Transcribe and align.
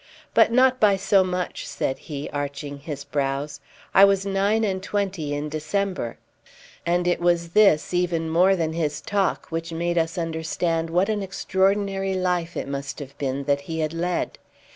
"But 0.33 0.51
not 0.51 0.79
by 0.79 0.95
so 0.95 1.23
much," 1.23 1.67
said 1.67 1.99
he, 1.99 2.27
arching 2.33 2.79
his 2.79 3.03
brows. 3.03 3.59
"I 3.93 4.03
was 4.03 4.25
nine 4.25 4.63
and 4.63 4.81
twenty 4.81 5.31
in 5.35 5.47
December." 5.47 6.17
And 6.87 7.07
it 7.07 7.21
was 7.21 7.49
this 7.49 7.93
even 7.93 8.27
more 8.27 8.55
than 8.55 8.73
his 8.73 8.99
talk 8.99 9.49
which 9.51 9.71
made 9.71 9.99
us 9.99 10.17
understand 10.17 10.89
what 10.89 11.07
an 11.07 11.21
extraordinary 11.21 12.15
life 12.15 12.57
it 12.57 12.67
must 12.67 12.97
have 12.97 13.15
been 13.19 13.43
that 13.43 13.61
he 13.61 13.81
had 13.81 13.93
led. 13.93 14.39